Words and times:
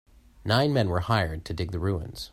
Nine 0.43 0.73
men 0.73 0.89
were 0.89 1.01
hired 1.01 1.45
to 1.45 1.53
dig 1.53 1.71
the 1.71 1.77
ruins. 1.79 2.29